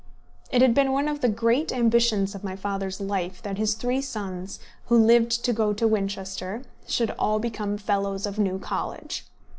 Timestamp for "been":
0.73-0.93